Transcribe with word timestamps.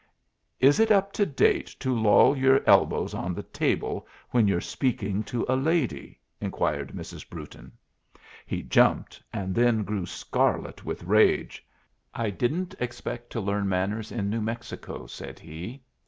"Is 0.59 0.79
it 0.79 0.89
up 0.89 1.13
to 1.13 1.27
date 1.27 1.67
to 1.79 1.93
loll 1.93 2.35
your 2.35 2.61
elbows 2.65 3.13
on 3.13 3.35
the 3.35 3.43
table 3.43 4.07
when 4.31 4.47
you're 4.47 4.59
speaking 4.59 5.21
to 5.25 5.45
a 5.47 5.55
lady?" 5.55 6.19
inquired 6.39 6.93
Mrs. 6.95 7.29
Brewton. 7.29 7.71
He 8.47 8.63
jumped, 8.63 9.21
and 9.31 9.53
then 9.53 9.83
grew 9.83 10.07
scarlet 10.07 10.83
with 10.83 11.03
rage. 11.03 11.63
"I 12.15 12.31
didn't 12.31 12.73
expect 12.79 13.29
to 13.33 13.39
learn 13.41 13.69
manners 13.69 14.11
in 14.11 14.27
New 14.27 14.41
Mexico," 14.41 15.05
said 15.05 15.37
he. 15.37 15.83